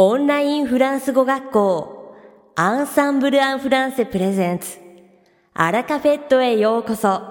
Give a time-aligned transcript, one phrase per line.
[0.00, 2.14] オンラインフランス語学校
[2.54, 4.76] アンサンブル・アン・フランセプレゼンツ
[5.54, 7.22] アラカフェットへようこそ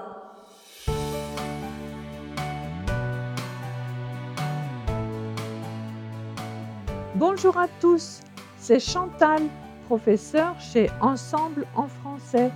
[7.14, 8.22] Bonjour à tous,
[8.58, 9.42] c'est Chantal,
[9.86, 12.50] professeure chez Ensemble en français.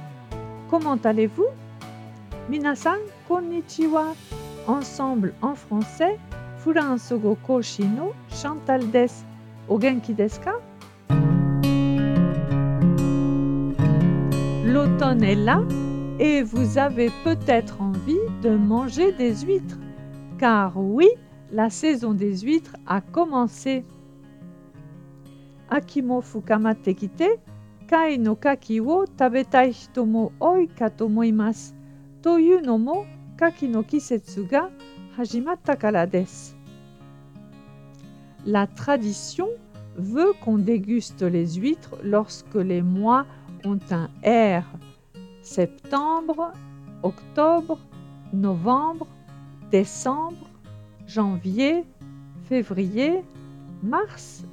[0.68, 1.46] Comment allez-vous
[2.48, 2.98] Minasan
[3.28, 4.16] konnichiwa.
[4.66, 6.18] Ensemble en français,
[6.58, 8.12] Furanso go koshi no
[9.67, 9.69] Chantal des.
[9.69, 10.53] O genki desu ka
[14.65, 15.63] L'automne est là
[16.19, 19.77] et vous avez peut-être envie de manger des huîtres.
[20.37, 21.07] Car oui,
[21.51, 23.83] la saison des huîtres a commencé.
[25.69, 27.39] Akimo fukamate kite,
[27.87, 31.73] kai no kaki wo tabetai hito mo oi ka to omoimasu.
[32.21, 33.05] Toyu no mo
[33.37, 34.69] kaki no kisetsu ga
[35.17, 36.55] hajimatta kara desu.
[38.45, 39.49] La tradition
[39.97, 43.25] veut qu'on déguste les huîtres lorsque les mois
[43.63, 44.63] ont un R.
[45.41, 46.51] Septembre,
[47.03, 47.79] octobre,
[48.33, 49.07] novembre,
[49.71, 50.49] décembre,
[51.07, 51.83] janvier,
[52.49, 53.23] février,
[53.83, 54.43] mars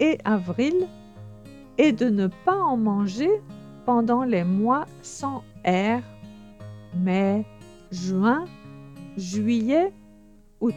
[0.00, 0.86] et avril
[1.76, 3.30] et de ne pas en manger
[3.86, 6.00] pendant les mois sans R,
[6.94, 7.44] mai,
[7.90, 8.44] juin,
[9.16, 9.92] juillet,
[10.60, 10.74] août.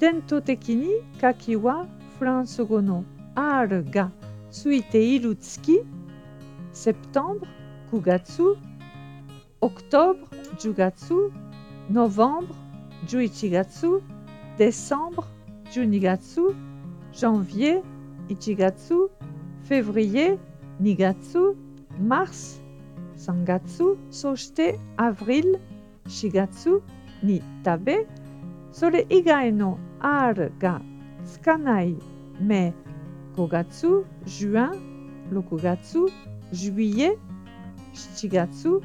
[0.00, 1.86] Dento tekini kaki wa
[2.18, 3.04] furansogo no
[3.36, 4.10] R ga
[4.50, 5.76] tsuite iru tsuki
[6.72, 7.48] septembre,
[7.90, 8.56] kugatsu,
[9.60, 10.24] octobre,
[10.62, 11.30] jugatsu,
[11.90, 12.56] novembre,
[13.08, 14.00] juichigatsu,
[14.58, 15.26] décembre,
[15.70, 16.54] junigatsu,
[17.12, 17.82] janvier,
[18.30, 19.10] ichigatsu,
[19.68, 20.38] février,
[20.80, 21.54] nigatsu,
[21.98, 22.58] mars,
[23.16, 25.60] sangatsu, soshite avril,
[26.08, 26.80] shigatsu,
[27.22, 28.06] ni tabe,
[28.72, 30.81] sore igai no R ga
[31.23, 31.95] tsukanai
[32.39, 32.73] mai,
[33.35, 34.71] 5月、juin,
[35.31, 35.97] 6月、
[36.51, 37.17] juillet,
[37.93, 38.81] 7月、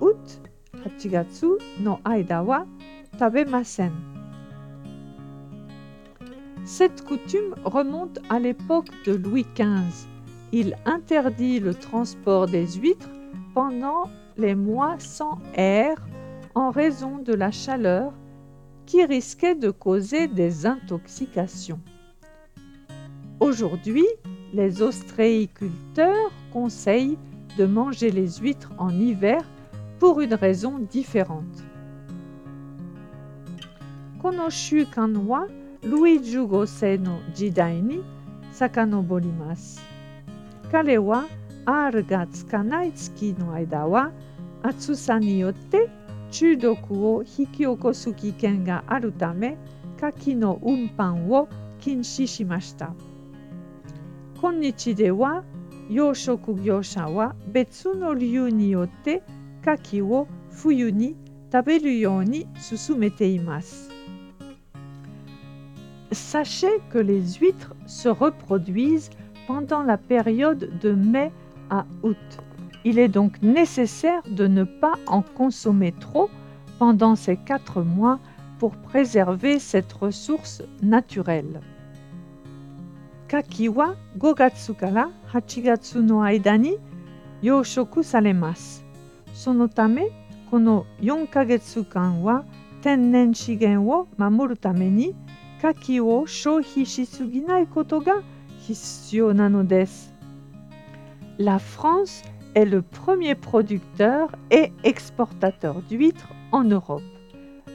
[0.00, 0.40] août,
[0.84, 2.66] 8月の間は
[3.18, 4.10] 食べません。
[6.64, 10.06] Cette coutume remonte à l'époque de Louis XV.
[10.52, 13.08] Il interdit le transport des huîtres
[13.54, 14.04] pendant
[14.36, 15.96] les mois sans air
[16.54, 18.12] en raison de la chaleur
[18.85, 21.79] qui risquait de causer des intoxications.
[23.39, 24.05] Aujourd'hui,
[24.53, 27.17] les ostréiculteurs conseillent
[27.57, 29.41] de manger les huîtres en hiver
[29.99, 31.63] pour une raison différente.
[34.21, 35.47] Kono shukan wa
[35.83, 37.99] Louis Jugosei no jidai ni
[38.51, 39.81] sakanoborimasu.
[40.71, 41.25] Kare wa
[41.67, 42.01] R
[46.34, 49.10] ga tsukanai tsuki no aida wa atsusa ni yotte chudoku wo hikiokosu kiken ga aru
[49.10, 49.56] tame
[50.00, 51.48] kaki no unpan wo
[51.80, 52.94] kinshi shimashita.
[54.40, 55.44] 今日では
[55.90, 59.22] 養殖業者は別の理由によって
[59.60, 61.14] 牡蠣を冬に
[61.52, 63.90] 食べるように進めています。
[66.12, 69.10] Sachez que les huîtres se reproduisent
[69.46, 71.30] pendant la période de mai
[71.68, 72.16] à août.
[72.84, 76.30] Il est donc nécessaire de ne pas en consommer trop
[76.78, 78.18] pendant ces quatre mois
[78.58, 81.60] pour préserver cette ressource naturelle.
[83.28, 86.78] Kaki wa 5月から8月の間に
[87.42, 88.84] 養殖されます。
[89.32, 90.10] そのため、
[90.50, 92.44] この4ヶ月間は
[92.82, 95.14] 天然資源を守るために
[95.58, 98.22] 牡蠣を消費しすぎないことが
[98.58, 100.14] 必要なのです。
[101.38, 102.24] La France
[102.54, 107.02] est le premier producteur et exportateur d'huîtres en Europe.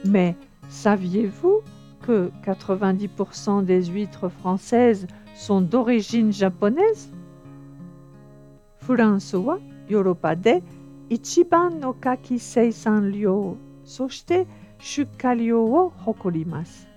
[0.04, 0.36] Mais
[0.68, 1.62] saviez-vous
[2.02, 7.12] que 90% des huîtres françaises sont d'origine japonaise
[8.80, 10.62] フランスはヨーロッパで
[11.08, 14.46] 一番の牡蠣生産量そして
[14.78, 16.88] 出荷量を誇ります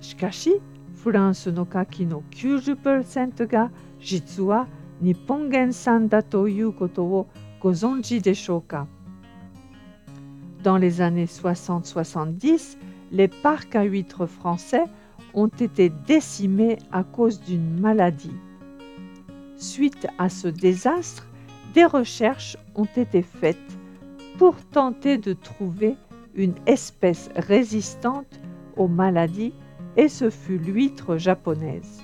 [0.00, 0.60] しかし
[1.02, 4.68] フランスの牡蠣の90%が実は
[5.00, 7.28] 日本原産だということを
[7.60, 8.86] ご存知でしょうか
[10.62, 12.76] Dans les années 60-70,
[13.10, 14.84] les parcs à huîtres français
[15.34, 18.36] ont été décimés à cause d'une maladie.
[19.56, 21.26] Suite à ce désastre,
[21.74, 23.56] des recherches ont été faites
[24.38, 25.96] pour tenter de trouver
[26.34, 28.40] une espèce résistante
[28.76, 29.54] aux maladies
[29.96, 32.02] et ce fut l'huître japonaise.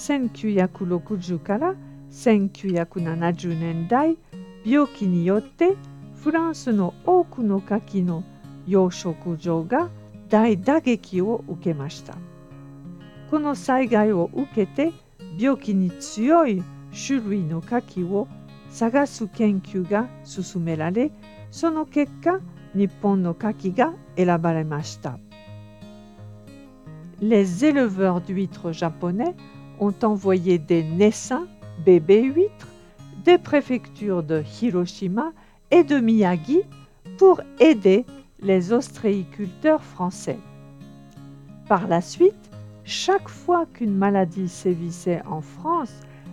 [0.00, 1.74] 1960から
[2.10, 4.16] 1970年代
[4.64, 5.76] 病気によって
[6.22, 7.66] フランスの多くの牡
[7.98, 8.24] 蠣の
[8.66, 9.90] 養殖場が
[10.28, 12.16] 大打撃を受けました。
[13.30, 14.92] この災害を受けて
[15.38, 16.62] 病気に強い
[17.06, 18.26] 種類の牡蠣を
[18.70, 21.10] 探す研究が進められ
[21.50, 22.40] その結果
[22.74, 25.18] 日本の牡蠣が選ばれました。
[27.20, 29.34] Les éleveurs d'huîtres japonais
[29.80, 31.46] ont envoyé des naissins
[31.84, 32.68] bébés huîtres
[33.24, 35.32] des préfectures de Hiroshima
[35.70, 36.62] et de Miyagi
[37.18, 38.06] pour aider
[38.40, 40.38] les ostréiculteurs français.
[41.68, 42.50] Par la suite,
[42.84, 45.92] chaque fois qu'une maladie sévissait en France,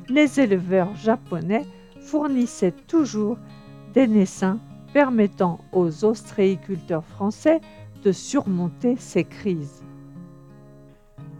[0.09, 1.65] les éleveurs japonais
[2.00, 3.38] fournissaient toujours
[3.93, 4.59] des naissins
[4.93, 7.59] permettant aux ostréiculteurs français
[8.03, 9.83] de surmonter ces crises.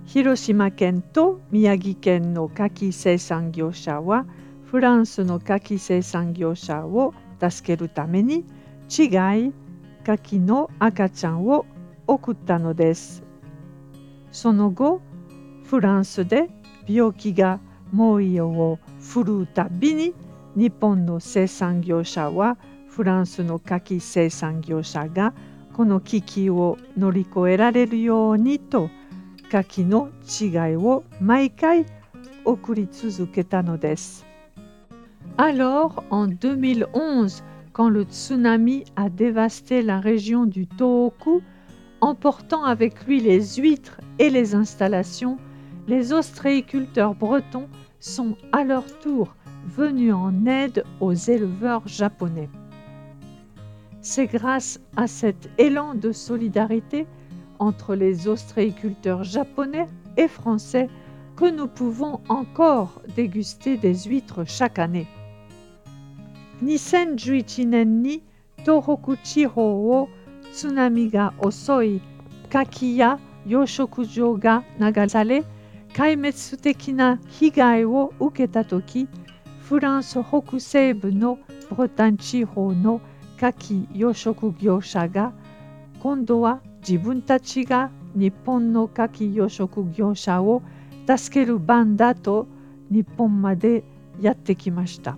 [0.08, 4.26] Hiroshima ken to Miyagi ken no kaki seisan gyosha wa
[4.64, 8.44] フランスの牡蠣生産業者を助けるために違い
[8.90, 9.54] 牡
[10.06, 11.66] 蠣の赤ちゃんを
[12.06, 13.24] 送ったのです。
[14.32, 15.02] その後、
[15.64, 16.50] フランスで
[16.86, 17.60] 病気が
[17.92, 20.14] 猛威を振るうたびに
[20.56, 22.58] 日本の生産業者は
[22.88, 25.34] フランスの牡蠣生産業者が
[25.74, 28.90] この危機を乗り越えられるようにと
[29.51, 30.11] 牡蠣の
[30.41, 31.87] 違いを毎回
[32.45, 34.27] 送り続けたのです。
[35.39, 37.43] Alors, en 2011,
[37.73, 41.43] quand le tsunami a dévasté la région du Tohoku,
[42.01, 45.39] emportant avec lui les huîtres et les installations,
[45.89, 47.69] les ostréiculteurs bretons
[48.01, 49.35] sont à leur tour
[49.67, 52.51] venus en aide aux éleveurs japonais.
[54.01, 57.07] C'est grâce à cet élan de solidarité
[57.60, 59.88] entre les ostréiculteurs japonais
[60.18, 60.90] et français
[61.36, 65.08] que nous pouvons encore déguster des huîtres chaque année.
[66.62, 68.24] Nisen juichinen ni
[68.66, 70.10] Torokuchiro wo
[70.52, 72.02] tsunami ga osoi
[72.50, 75.44] kakiya yoshokujo ga nagasare
[75.94, 79.08] kaimetsu teki na higai wo uketa toki
[79.62, 81.38] France hokuseibu no
[81.70, 82.46] Bretagne
[82.84, 83.00] no
[83.38, 85.32] kaki yoshoku gyosha ga
[86.02, 90.64] kondo wa 自分たちが日本の牡蠣養殖業者を
[91.06, 92.48] 助ける番だと
[92.90, 93.84] 日本まで
[94.22, 95.18] やってきました。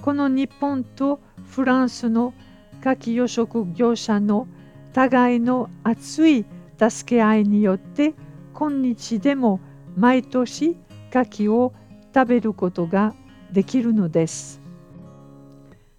[0.00, 1.20] この日本と
[1.50, 2.32] フランスの
[2.80, 4.46] 牡蠣養殖業者の
[4.92, 6.44] 互いの熱い
[6.78, 8.14] 助け合いによって
[8.54, 9.58] 今日でも
[9.96, 10.76] 毎年
[11.10, 11.72] 牡蠣を
[12.14, 13.12] 食べることが
[13.50, 14.60] できるのです。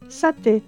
[0.08, 0.62] さて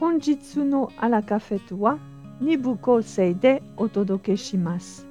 [0.00, 1.98] 本日のアラカフェとは
[2.40, 5.06] 2部構成でお届けします。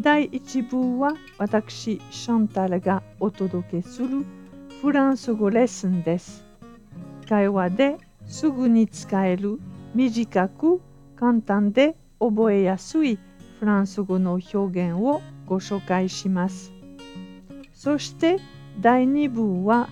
[0.00, 4.24] 第1部は私シャンタルがお届けする
[4.80, 6.44] フランス語レッスンです。
[7.28, 9.58] 会話ですぐに使える
[9.94, 10.80] 短く
[11.16, 13.18] 簡単で覚えやすい
[13.58, 16.72] フランス語の表現をご紹介します。
[17.74, 18.38] そして
[18.80, 19.88] 第2部は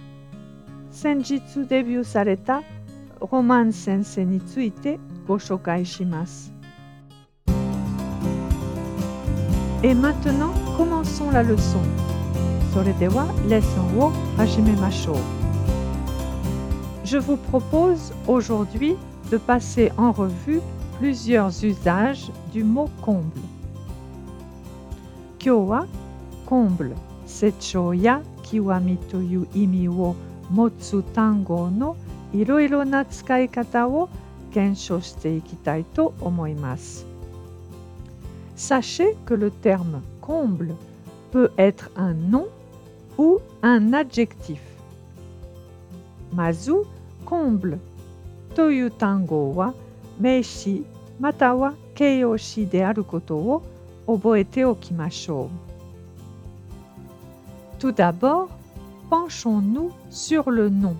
[0.90, 2.62] 先日デビューされた
[3.20, 6.53] ロマン先生についてご紹介します。
[9.83, 11.79] Et maintenant, commençons la leçon.
[12.73, 15.17] それではレッスンを始めましょう。
[17.03, 18.95] Je vous propose aujourd'hui
[19.29, 20.61] de passer en revue
[20.99, 23.41] plusieurs usages du mot comble.
[25.39, 25.87] Kyowa,
[26.45, 26.95] comble,
[27.25, 29.89] secho ya kiwami toyu imi
[34.55, 37.05] wo motsu tango no iroiro na tsukaikata wo kensho shite ikitai to omoimasu.
[38.55, 40.75] Sachez que le terme comble
[41.31, 42.47] peut être un nom
[43.17, 44.59] ou un adjectif.
[46.33, 46.85] Mazu
[47.25, 47.79] comble
[48.55, 49.73] という単語は
[50.19, 50.85] 名詞
[51.19, 53.63] または形容詞であることを
[54.07, 55.49] 覚えておきましょう。
[57.79, 58.49] Tout d'abord,
[59.09, 60.95] penchons-nous sur le nom.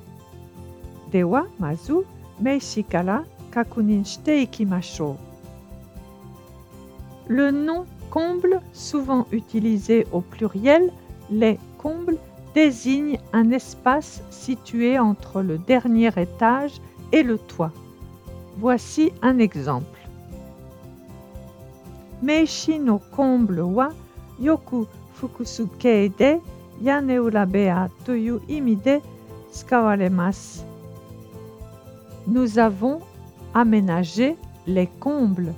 [1.11, 2.05] ではまず
[2.39, 5.17] 名詞から 確認していきましょ
[7.27, 7.33] う。
[7.33, 10.91] Le nom comble, souvent utilisé au pluriel,
[11.29, 12.17] les combles
[12.53, 17.71] désigne un espace situé entre le dernier étage et le toit.
[18.57, 19.99] Voici un exemple.
[22.21, 23.89] Meishi no komble wa
[24.39, 26.39] yoku fukusukei de
[26.81, 28.99] yane urabea toyu imi de
[29.51, 30.61] tsukawaremasu.
[32.27, 32.99] Nous avons
[33.56, 34.36] aménager
[34.66, 35.54] les combles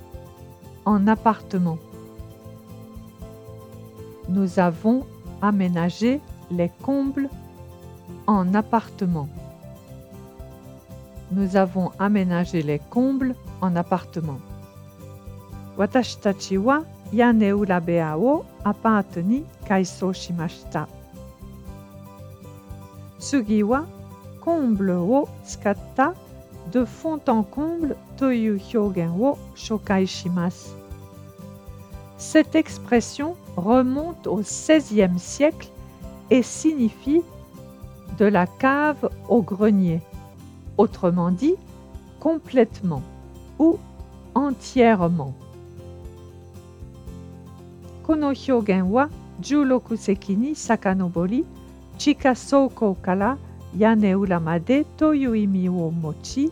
[0.85, 1.77] en appartements.
[4.29, 5.05] Nous avons
[5.41, 7.29] aménagé les combles
[8.25, 9.27] en appartements.
[11.31, 14.39] Nous avons aménagé les combles en appartements.
[15.77, 18.45] Watashi tachi wa yane urabea wo
[20.13, 20.87] shimashita.
[23.19, 23.61] Sugi
[24.39, 26.13] comble wo tsukatta
[26.71, 30.69] de fond en comble toyu hyogen wo shokai shimasu.
[32.17, 35.69] Cette expression remonte au XVIe siècle
[36.29, 37.21] et signifie
[38.17, 40.01] de la cave au grenier,
[40.77, 41.55] autrement dit
[42.19, 43.01] complètement
[43.57, 43.77] ou
[44.35, 45.33] entièrement.
[48.03, 49.09] Kono hyogen wa
[50.55, 51.45] sakanobori
[51.97, 53.37] chika soko kara
[53.77, 54.59] yane urama
[54.97, 55.31] toyu
[55.69, 56.51] wo mochi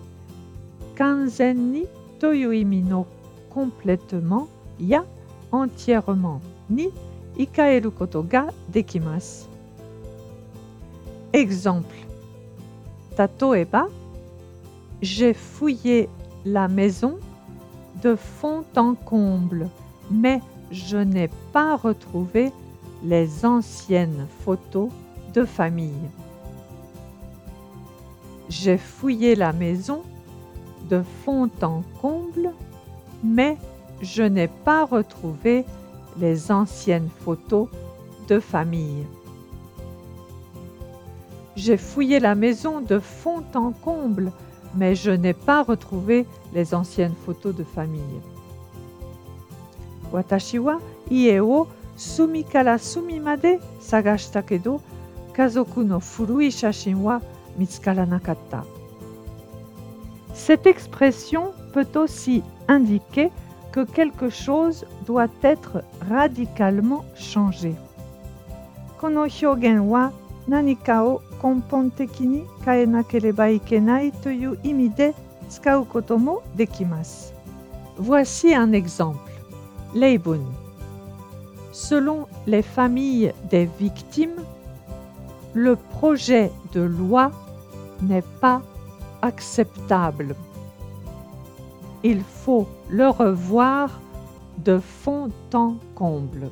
[0.97, 1.85] Kanzen ni
[2.19, 3.05] toyoimi no
[3.53, 4.47] complètement,
[4.79, 5.03] ya
[5.51, 6.89] entièrement, ni
[7.37, 9.45] ikaeru koto ga dekimasu.
[11.33, 11.95] Exemple.
[13.15, 13.87] Tatoeba,
[15.01, 16.09] j'ai fouillé
[16.45, 17.19] la maison
[18.01, 19.69] de fond en comble,
[20.09, 22.51] mais je n'ai pas retrouvé
[23.03, 24.89] les anciennes photos
[25.33, 26.09] de famille.
[28.49, 30.01] J'ai fouillé la maison
[30.89, 32.51] de fond en comble,
[33.23, 33.57] mais
[34.01, 35.65] je n'ai pas retrouvé
[36.19, 37.67] les anciennes photos
[38.27, 39.05] de famille.
[41.55, 44.31] J'ai fouillé la maison de fond en comble,
[44.75, 48.21] mais je n'ai pas retrouvé les anciennes photos de famille.
[50.11, 50.79] Watashi wa
[51.11, 52.45] ie wo sumi
[56.01, 57.19] furui shashin wa.
[60.36, 63.30] Cette expression peut aussi indiquer
[63.72, 67.74] que quelque chose doit être radicalement changé.
[69.00, 70.12] この表現は
[70.46, 75.14] 何かを根本的に変えなければいけないという意味で
[75.50, 77.34] 使うこともできます。
[77.98, 79.18] Voici un exemple.
[79.94, 80.40] Leibun.
[81.72, 84.44] Selon les familles des victimes,
[85.54, 87.32] le projet de loi
[88.02, 88.62] n'est pas
[89.21, 90.35] acceptable.
[92.03, 93.99] Il faut le revoir
[94.63, 96.49] de fond en comble.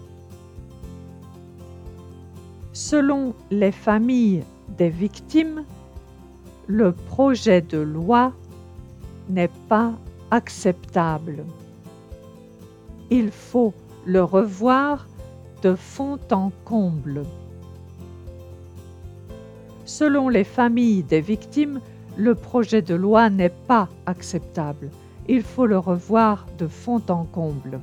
[2.74, 4.44] Selon les familles
[4.78, 5.64] des victimes,
[6.68, 8.34] le projet de loi
[9.30, 9.94] n'est pas
[10.32, 11.46] acceptable.
[13.10, 13.74] Il faut
[14.06, 15.08] le revoir
[15.62, 17.24] de fond en comble.
[19.86, 21.80] Selon les familles des victimes,
[22.18, 24.90] le projet de loi n'est pas acceptable.
[25.28, 27.80] Il faut le revoir de fond en comble.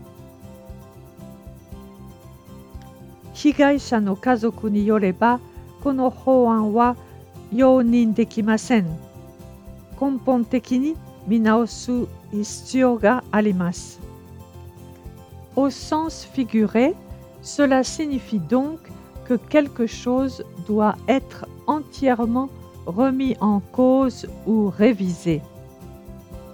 [15.57, 16.95] Au sens figuré,
[17.43, 18.79] cela signifie donc
[19.27, 22.49] que quelque chose doit être entièrement
[22.87, 25.43] remis en cause ou révisé.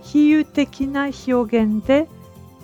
[0.03, 2.07] Hiyu tekina hyogen de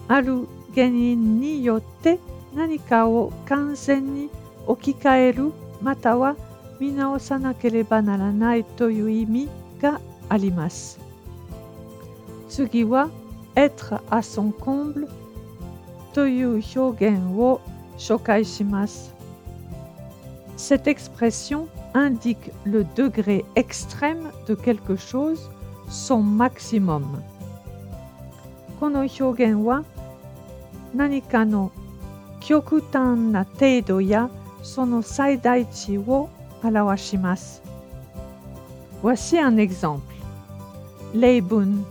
[0.09, 2.19] aru genin ni yotte
[2.55, 4.29] nanika wo kanzen ni
[4.67, 5.53] okikaeru
[5.83, 6.35] mata wa
[6.81, 9.49] minaosanakereba naranai toyu imi
[9.81, 10.99] ga arimasu.
[12.49, 13.09] Tsugi wa
[13.57, 15.07] être à son comble
[16.15, 17.61] toyu hyogen wo
[17.99, 19.11] shokai shimasu.
[20.57, 25.50] Cette expression indique le degré extrême de quelque chose,
[25.90, 27.24] son maximum.
[28.80, 29.84] この表現は
[30.96, 31.72] 何かの
[32.40, 34.30] 極端な程度や
[34.64, 36.30] その最大値を
[36.64, 37.62] 表します。
[39.04, 40.02] Voici un exemple.
[41.14, 41.84] Leibun.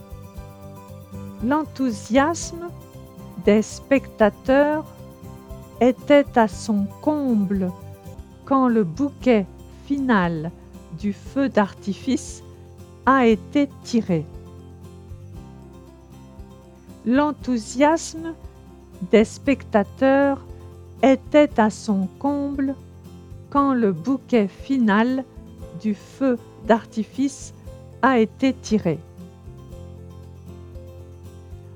[1.45, 2.71] L'enthousiasme
[3.45, 4.85] des spectateurs
[5.81, 7.71] était à son comble
[8.45, 9.47] quand le bouquet
[11.00, 12.44] du feu d'artifice
[13.06, 14.26] a été tiré.
[17.06, 18.34] L'enthousiasme
[19.12, 20.46] des spectateurs
[21.02, 22.76] était à son comble
[23.50, 25.26] quand le bouquet final
[25.82, 27.54] du feu d'artifice
[28.02, 29.00] a été tiré.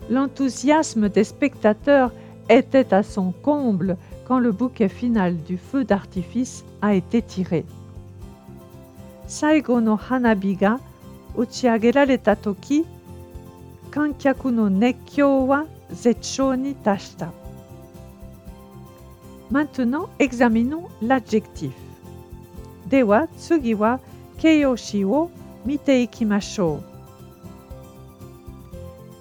[0.09, 2.13] L'enthousiasme des spectateurs
[2.49, 7.65] était à son comble quand le bouquet final du feu d'artifice a été tiré.
[9.26, 10.80] 最後の花火が
[11.34, 12.86] 打ち上げられた時
[13.90, 17.32] 観客の熱狂は絶頂に達した。
[19.50, 21.72] Maintenant, examinons l'adjectif.
[22.88, 24.00] では次は
[24.38, 25.30] 形容詞を
[25.64, 26.80] 見ていきましょ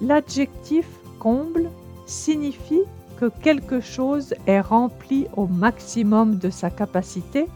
[0.01, 0.05] う。
[0.05, 0.85] L'adjectif
[1.19, 1.69] comble
[2.07, 2.83] signifie
[3.19, 7.47] que quelque chose est rempli au maximum de sa capacité,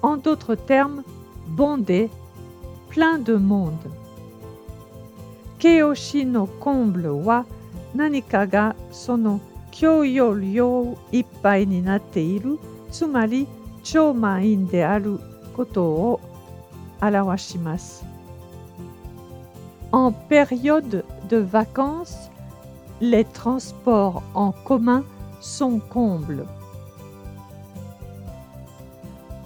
[0.00, 1.04] en d'autres termes,
[1.59, 2.09] bondé,
[2.89, 3.87] plein de monde.
[5.59, 7.43] Keoshi no komble wa
[7.93, 9.33] nanika ga sono
[9.73, 12.53] kyoyo ryou ippai ni natte iru,
[12.91, 13.41] tsumari
[13.83, 15.17] chou main de aru
[15.55, 16.19] koto o.
[19.91, 22.29] En période de vacances,
[22.99, 25.03] les transports en commun
[25.39, 26.45] sont combles.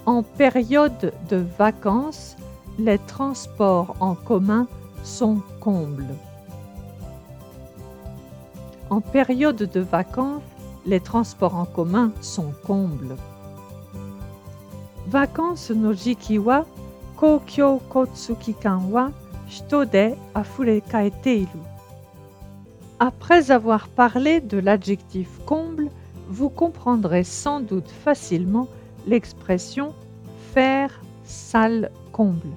[0.06, 2.36] En période de vacances,
[2.78, 4.66] les transports en commun
[5.02, 6.14] sont combles.
[8.90, 10.42] En période de vacances,
[10.84, 13.16] les transports en commun sont combles.
[15.08, 16.66] Vacances no jiki wa
[17.16, 19.10] kokyo kotsu kikan wa
[19.48, 21.62] hito de afure kaeteiru.
[23.00, 25.88] Après avoir parlé de l'adjectif comble,
[26.28, 28.68] vous comprendrez sans doute facilement
[29.06, 29.92] l'expression
[30.52, 32.52] faire salle comble.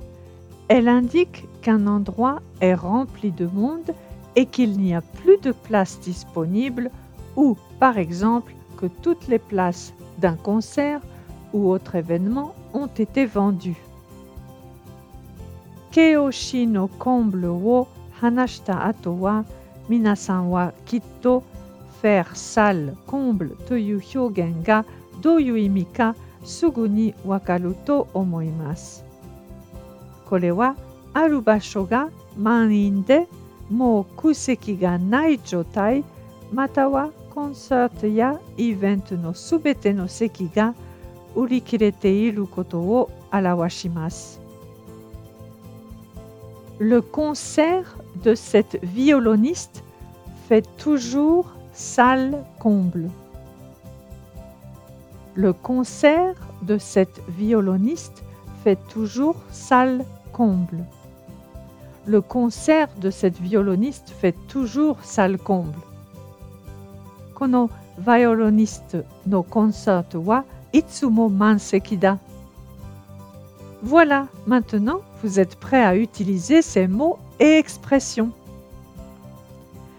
[0.68, 3.94] Elle indique qu'un endroit est rempli de monde
[4.36, 6.92] et qu'il n'y a plus de place disponible
[7.36, 11.02] ou par exemple que toutes les places d'un concert
[11.54, 13.82] ou autre événement ont été vendues.
[15.92, 17.88] Keoshi no komble wo
[18.22, 19.44] hanashita atowa
[19.90, 21.44] minasan wa kitto
[22.02, 24.84] faire salle comble toyu hyogen ga
[25.24, 26.14] doyu imi ka
[26.47, 29.05] すぐにわかると思います。
[30.27, 30.77] これは
[31.13, 33.29] ある場所が満員で
[33.71, 36.05] もう空席がない状態
[36.53, 40.75] またはコンサートやイベントのすべての席が
[41.35, 44.41] 売り切れていることを表します。
[46.79, 47.85] Le concert
[48.23, 49.83] de cette violoniste
[50.49, 53.11] fait toujours salle comble.
[55.37, 58.23] Le concert de cette violoniste
[58.63, 60.85] fait toujours salle comble.
[62.07, 65.79] Le concert de cette violoniste fait toujours salle comble.
[67.35, 72.19] このバイオロニストのコンサートはいつも満席だ。
[73.85, 78.31] Voilà, maintenant vous êtes prêt à utiliser ces mots et expressions.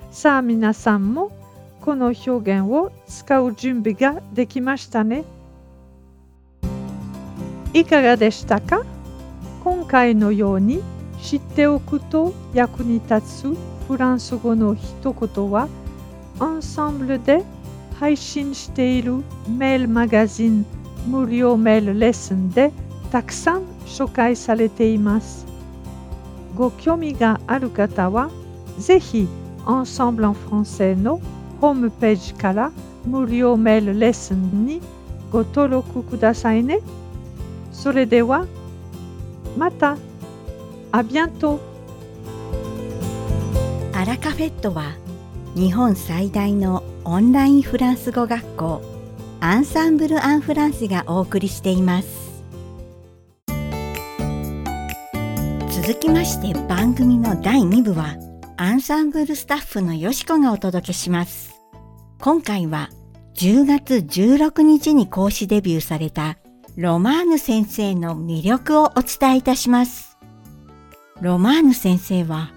[0.10, 1.32] さあ皆さんも
[1.89, 5.25] この表現を使う準備ができましたね。
[7.73, 8.85] いかがでしたか？
[9.65, 10.83] 今回のように
[11.23, 13.57] 知っておくと役に立つ
[13.89, 15.67] フランス語の一言は
[16.39, 17.43] アンサンブルで
[17.99, 20.67] 配信しているメールマガジン
[21.07, 22.71] 無料メールレッスンで
[23.11, 25.47] たくさん紹介されています。
[26.55, 28.29] ご興味がある方は
[28.79, 29.27] ぜひ
[29.65, 31.23] Ensemble en français の
[31.61, 32.73] ホームページから
[33.05, 34.81] 無料メールレッスンに
[35.31, 36.81] ご登録くださいね。
[37.73, 38.47] それでは
[39.57, 39.97] また。
[40.91, 41.59] あ bientôt!
[43.93, 44.95] アラカフェットは
[45.55, 48.81] 日本最大のオンラインフランス語学校
[49.41, 52.43] アンサンブル・アン・フランスがお送りしています
[55.69, 58.28] 続きまして番組の第2部は
[58.59, 61.63] アンサンブルスタッフのよしこがお届けします
[62.21, 62.91] 今回は
[63.35, 66.37] 10月16日に講師デビューされた
[66.77, 70.19] ロマーヌ先生の魅力をお伝えいたします
[71.21, 72.51] ロマーヌ先生は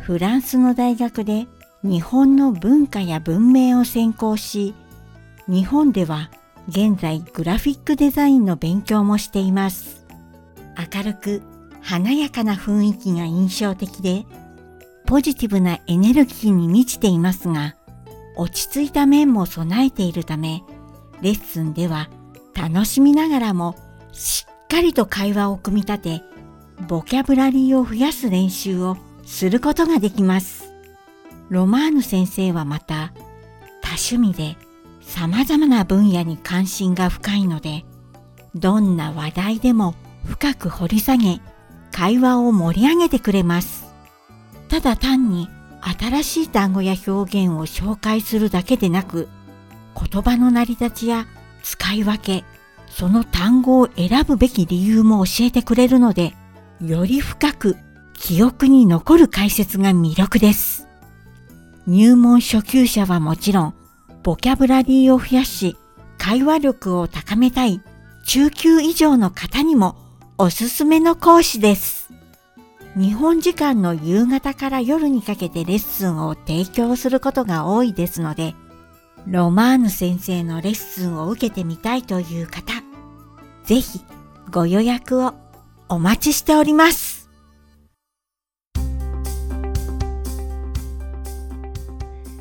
[0.00, 1.46] フランスの大学で
[1.82, 4.74] 日本の文化や文明を専攻し、
[5.48, 6.30] 日本では
[6.68, 10.04] 現在グラフィックデザインの勉強もしています。
[10.94, 11.42] 明るく
[11.80, 14.26] 華やかな雰囲気が印象的で、
[15.10, 17.74] ポジティブなエネルギーに満ちていますが、
[18.36, 20.62] 落ち着いた面も備えているため、
[21.20, 22.08] レッスンでは
[22.54, 23.74] 楽しみながらも
[24.12, 26.22] しっかりと会話を組み立て、
[26.86, 28.96] ボキャブラリーを増やす練習を
[29.26, 30.72] することができます。
[31.48, 33.12] ロマーヌ先生はまた
[33.82, 34.56] 多趣味で
[35.00, 37.84] 様々な分野に関心が深いので、
[38.54, 41.40] どんな話題でも深く掘り下げ、
[41.90, 43.79] 会話を盛り上げてくれます。
[44.70, 45.48] ただ単に
[45.82, 49.28] 新しい単語や表現を紹介するだけでなく、
[49.94, 51.26] 言葉の成り立ちや
[51.62, 52.44] 使い分け、
[52.88, 56.34] その単語を選ぶべき理由も教えてくれるので、
[56.80, 57.76] より深く
[58.14, 60.86] 記憶に残る解説が魅力です。
[61.88, 63.74] 入門初級者はもちろん、
[64.22, 65.76] ボキャブラリーを増やし、
[66.16, 67.82] 会話力を高めたい
[68.24, 69.96] 中級以上の方にも
[70.38, 72.09] おすすめの講師です。
[72.96, 78.54] 日本時間の夕方から夜にかけてレッスンを提供することが多いですので、
[79.28, 82.72] ロマーヌ先生のレッスンを受けてみたいという方、
[83.64, 84.00] ぜひ
[84.50, 85.34] ご予約を
[85.88, 87.30] お待ちしております。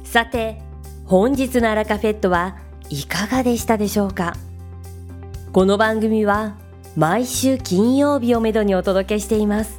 [0.04, 0.60] さて、
[1.06, 2.58] 本日のアラカフェットは
[2.90, 4.34] いかがでしたでしょうか？
[5.54, 6.58] この番組は
[6.96, 9.79] 毎週金曜日をめどにお届けしています。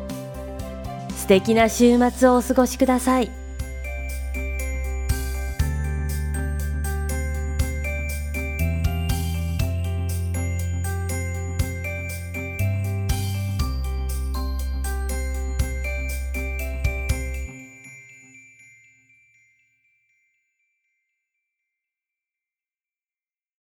[1.31, 3.40] 敵な週末をお過ごしください。